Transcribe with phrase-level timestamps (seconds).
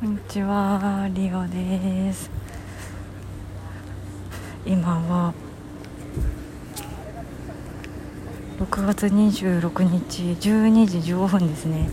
[0.00, 2.30] こんにちは、リオです。
[4.64, 5.34] 今は
[8.58, 11.90] 6月26日12時15分ですね。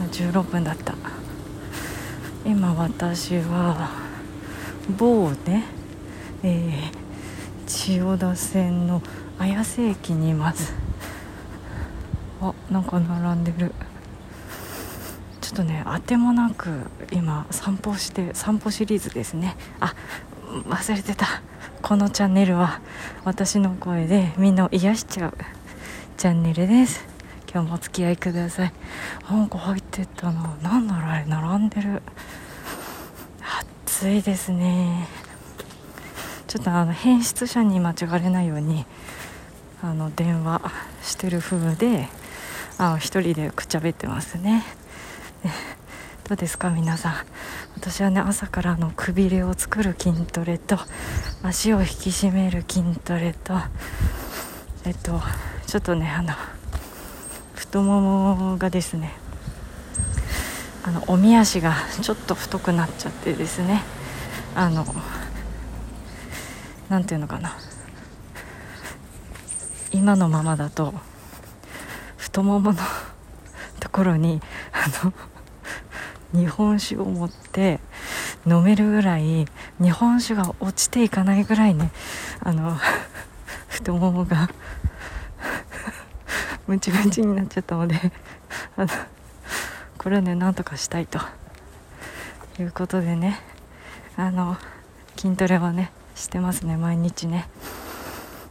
[0.00, 0.96] あ16分だった。
[2.44, 3.88] 今私は
[4.98, 5.62] 某ね、
[6.42, 7.08] えー
[7.68, 9.00] 千代田線の
[9.38, 10.74] 綾瀬駅にいます。
[12.42, 13.72] あ、なんか並んでる。
[15.58, 16.68] とね当てもなく
[17.10, 19.56] 今散歩して散歩シリーズですね。
[19.80, 19.94] あ
[20.68, 21.42] 忘れてた。
[21.82, 22.80] このチャンネルは
[23.24, 25.34] 私の声でみんなを癒しちゃう。
[26.16, 27.04] チャンネルです。
[27.52, 28.72] 今日もお付き合いください。
[29.28, 32.02] なんか入ってったななんだろうあれ並んでる。
[33.86, 35.08] 暑いですね。
[36.46, 38.86] ちょっとあの変質者に間違われないように
[39.82, 40.62] あの電話
[41.02, 42.08] してる風で
[42.78, 44.64] あの一人でくっちゃべってますね。
[46.28, 47.14] どうですか皆さん。
[47.76, 50.78] 私はね朝からのくびれを作る筋トレと
[51.42, 53.54] 足を引き締める筋トレと
[54.84, 55.22] えっと
[55.66, 56.34] ちょっとねあの
[57.54, 59.12] 太ももがですね
[60.84, 63.82] あのおみ足がちょっと太くなっちゃってですね
[64.56, 64.84] あの
[66.88, 67.56] なんていうのかな。
[69.90, 70.92] 今のままだと
[72.16, 72.78] 太ももの
[73.98, 74.40] ところに
[74.72, 75.12] あの
[76.40, 77.80] 日本酒を持って
[78.46, 79.44] 飲めるぐらい
[79.80, 81.90] 日本酒が落ちていかないぐらいね
[82.38, 82.76] あの
[83.66, 84.48] 太ももが
[86.68, 87.96] ムチムチになっちゃったので
[88.76, 88.88] あの
[89.98, 91.18] これをねなんとかしたいと
[92.60, 93.40] いうことでね
[94.16, 94.56] あの
[95.16, 97.48] 筋トレはねしてますね毎日ね。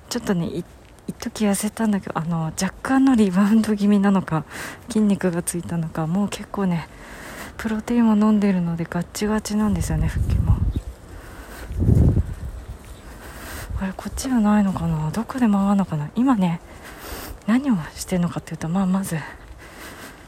[0.09, 0.49] ちょっとね
[1.07, 4.43] 一時痩せたんだけどあの若干のリバウンド気味なのか
[4.87, 6.87] 筋肉がついたのかもう結構ね
[7.57, 10.57] プロテインを飲んでるのでガッチガチなんですよね腹筋も。
[13.79, 15.11] あれこっちはないのかな？
[15.11, 16.09] どこで回るのかな？
[16.15, 16.59] 今ね
[17.45, 19.17] 何をしてるのかっていうとまあまず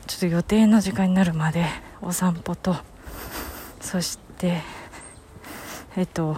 [0.07, 1.65] ちょっと予定の時間になるまで
[2.01, 2.75] お散歩と
[3.81, 4.61] そして
[5.97, 6.37] えっと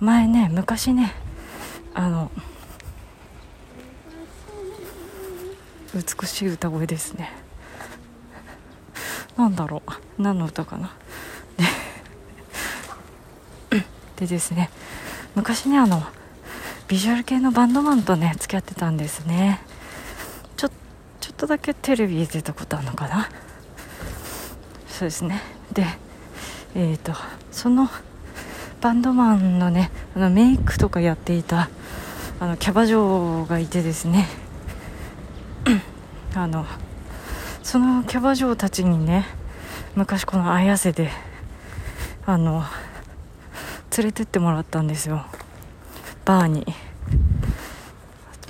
[0.00, 1.12] 前ね昔ね
[1.94, 2.30] あの
[5.96, 7.32] 美しい歌声ですね。
[9.36, 10.22] なんだろう。
[10.22, 10.94] 何の歌かな。
[13.70, 13.82] で
[14.16, 14.70] でですね。
[15.34, 16.02] 昔ねあの
[16.88, 19.60] ビジュアル系のバンドマンとね付き合ってたんですね。
[20.56, 20.68] ちょ
[21.20, 23.28] ちょっとだけテレビ出たことあるのかな。
[24.88, 25.40] そうですね。
[25.72, 25.86] で
[26.74, 27.12] えっ、ー、と
[27.50, 27.88] その
[28.80, 31.70] バンドマンのねあのメイクとかやっていた
[32.38, 34.26] あのキャバ嬢がいてですね。
[36.38, 36.66] あの
[37.62, 39.24] そのキャバ嬢たちにね
[39.94, 41.10] 昔この綾瀬で
[42.26, 42.62] あの
[43.96, 45.24] 連れてってもらったんですよ。
[46.26, 46.66] バーに。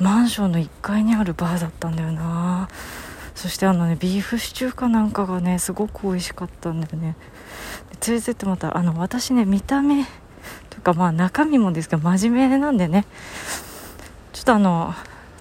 [0.00, 2.68] マンションの1階にあるバーだったんだよな。
[3.34, 7.16] そしてあのねビーフシチューかなんかがねすごく美味しかったんだよね。
[8.06, 8.70] 連れてってもらった。
[8.70, 10.04] らあの私ね見た目
[10.70, 13.04] とかまあ中身もですけど真面目なんでね。
[14.32, 14.94] ちょっとあの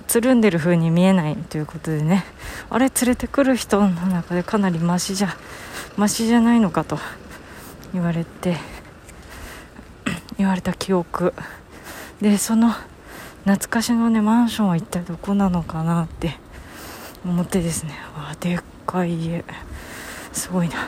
[0.08, 2.24] つるんでる風に見えないということでね。
[2.70, 2.90] あれ？
[2.90, 5.36] 連れてくる人の中でかなりマシじゃ
[5.98, 7.00] マシじゃないのかと
[7.94, 8.58] 言われて
[10.38, 11.34] 言われた記憶。
[12.22, 12.74] でその
[13.44, 16.38] 懐かしのねマンションは一体どこなのかなって
[17.26, 17.94] 思ってですね。
[18.16, 19.44] わでっかい家。
[20.32, 20.88] すごいな。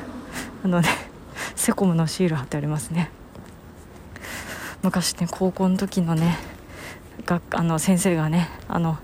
[0.64, 0.90] あのね
[1.56, 3.12] セコムのシール貼ってありますね。
[4.84, 6.38] 昔ね高校の時のね
[7.26, 8.98] があの先生がねあの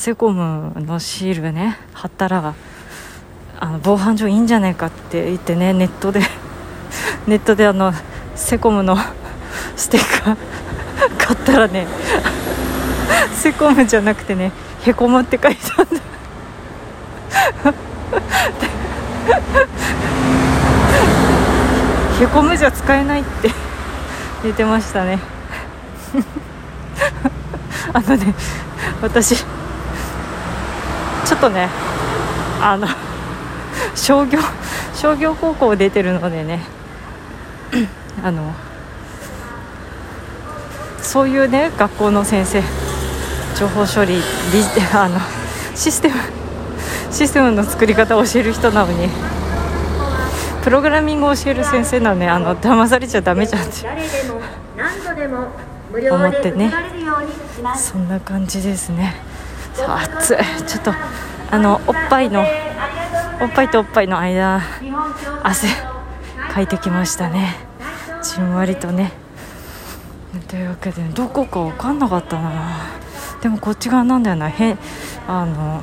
[0.00, 2.54] セコムのシールね貼ったら
[3.58, 6.22] あの防犯上いいんじゃないかって言ってねネットで
[7.28, 7.92] ネットであの
[8.34, 8.96] セコムの
[9.76, 10.36] ステッカー
[11.22, 11.86] 買ったらね
[13.34, 14.52] セコムじゃなくてね
[14.86, 16.00] へこむって書いてあるんだ。
[22.22, 23.50] へこむじゃ使えないって
[24.44, 25.18] 言ってましたね。
[27.92, 28.34] あのね
[29.02, 29.44] 私
[31.30, 31.68] ちょっとね
[32.60, 32.88] あの
[33.94, 34.40] 商業
[34.96, 36.58] 商業高校出てるのでね
[38.24, 38.52] あの
[41.00, 42.64] そういうね学校の先生
[43.54, 44.22] 情報処理理
[44.92, 45.20] あの
[45.76, 46.14] システム
[47.12, 49.08] システムの作り方を教える人なのに
[50.64, 53.86] プログラミングを教える先生なのねあの騙されちゃダメじゃんって
[56.10, 56.72] 思ってね。
[57.76, 59.29] そんな感じですね
[59.74, 60.36] 暑い。
[60.66, 60.92] ちょっと
[61.50, 62.44] あのおっぱいの
[63.40, 64.60] おっぱいとおっぱいの間
[65.42, 65.68] 汗
[66.52, 67.56] かいてきましたね。
[68.22, 69.12] じんわりとね。
[70.48, 72.50] というわけでどこか分かんなかったな。
[73.40, 74.48] でもこっち側なんだよな。
[74.48, 74.76] へ
[75.26, 75.82] あの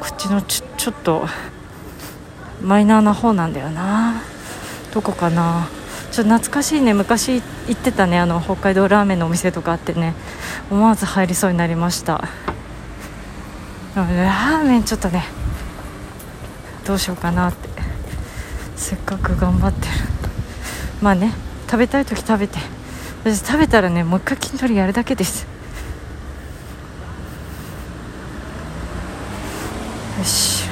[0.00, 1.26] こっちのちょちょっと
[2.60, 4.22] マイナーな方なんだよな。
[4.92, 5.68] どこかな。
[6.10, 6.94] ちょっと懐かしいね。
[6.94, 8.18] 昔行ってたね。
[8.18, 10.14] あの北海道ラーメンのお店とかあってね。
[10.70, 12.24] 思わず入りそうになりました。
[13.94, 15.24] ラーメンちょっとね
[16.86, 17.68] どうしようかなって
[18.76, 19.92] せっかく頑張ってる。
[21.02, 21.32] まあね
[21.66, 22.58] 食べたい時食べて。
[23.24, 25.46] 私食べたらねもう一回筋トレやるだけです。
[30.18, 30.64] よし。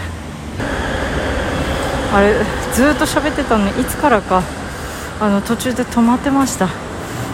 [2.13, 2.35] あれ
[2.75, 4.43] ずっと喋ってたのにいつからか
[5.21, 6.69] あの途中で止まってました。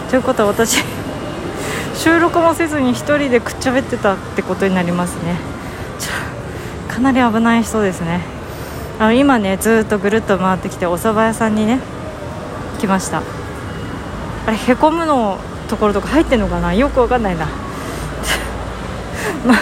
[0.09, 0.83] ということは私
[1.95, 5.56] 収録もせずに1人でくっちゃべってたってことになりますね。
[6.97, 8.21] かなり危ない人ですね。
[8.99, 11.79] あの今ねずっとぐるっと回ってきてお蕎麦屋さんにね
[12.79, 13.21] 来ました。
[14.47, 15.37] あれへこむの
[15.69, 16.73] ところとか入ってんのかな？
[16.73, 17.45] よくわかんないな。
[19.45, 19.57] まあ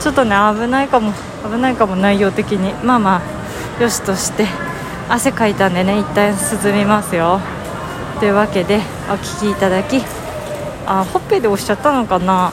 [0.00, 1.12] ちょっとね危ないかも
[1.44, 2.72] 危ないかも内容的に。
[2.82, 3.20] まあま
[3.78, 4.46] あよしとして
[5.10, 6.32] 汗かいたんでね一旦
[6.64, 7.38] 涼みますよ。
[8.18, 8.80] というわけで
[9.10, 10.02] お聴きいただき
[10.86, 12.50] あほっぺで押しちゃったのかな？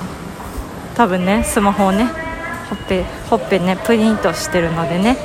[0.94, 2.25] 多分ねスマホをね。
[2.70, 5.18] ほっぺほっぺねプリントしてるのでね。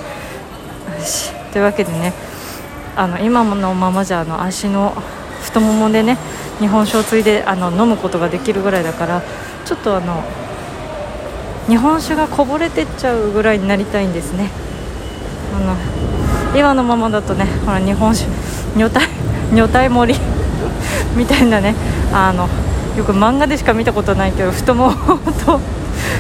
[0.99, 1.33] よし。
[1.53, 2.13] というわけでね
[2.97, 4.91] あの今のままじゃあの足の
[5.43, 6.17] 太ももでね
[6.59, 9.23] 日本酒をついであの飲むことができるぐらいだから
[9.65, 10.23] ちょっとあの
[11.67, 14.51] 日本酒がこぼれてっちゃうぐらいになりたいんですね。
[15.55, 15.77] あの
[16.59, 18.31] 今のままだとねほら日本酒
[18.77, 19.09] 女体
[19.55, 20.21] 女体盛り
[21.17, 21.75] みたいなね
[22.13, 22.49] あの
[22.97, 25.61] よく漫画でしか見たことないけど太ももと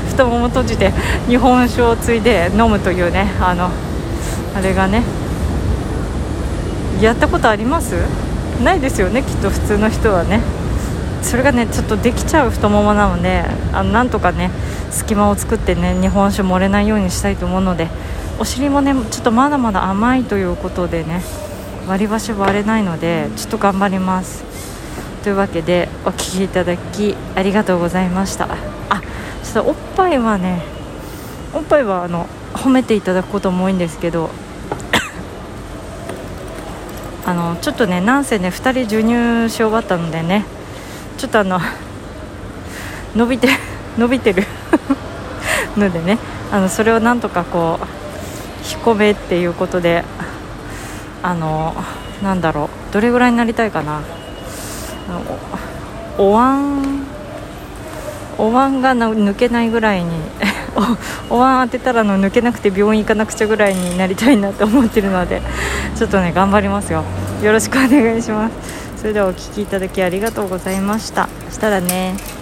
[0.08, 0.92] 太もも閉じて
[1.28, 3.70] 日本酒をついで飲むというねあの
[4.54, 5.02] あれがね。
[7.00, 7.94] やったことあります？
[8.62, 10.40] ないですよねきっと普通の人はね。
[11.22, 14.50] それがねちょっとできちゃう太ももなのであのなんとかね
[14.90, 17.88] 隙間を作ってね日本酒漏れないようにしたいと思うので
[18.38, 21.22] お尻もねちょっとまだまだ甘いということでね
[21.86, 24.49] 割り箸割れないのでちょっと頑張ります。
[25.22, 28.48] というわけでお聴きいただきありがとうございました。
[28.88, 29.02] あ
[29.44, 30.62] ちょっとおっぱいはね
[31.52, 34.30] おっぱいはあの褒めていただくことも多いんですけど
[37.26, 40.44] あのちょっとねなんせね2人授乳し終わったのでね
[41.18, 41.60] ちょっとあの
[43.14, 43.48] 伸びて
[43.98, 44.46] 伸びてる
[45.76, 46.18] のでね
[46.52, 47.84] あのそれをなんとかこう
[48.70, 50.04] 引っ込めっていうことで
[51.22, 51.74] あの
[52.22, 54.00] なんだろうどれぐらいになりたいかな。
[56.18, 57.06] お椀
[58.38, 60.10] お椀が抜けないぐらいに
[61.28, 65.42] お椀当てたらの抜けなくて病院行かなくちゃぐらいになりたいなと思ってるので
[65.96, 67.04] ちょっとね頑張りますよ。
[67.42, 68.54] よろしくお願いします。
[68.96, 71.28] それではお聴きいただきありがとうございました。
[71.50, 72.39] したらね。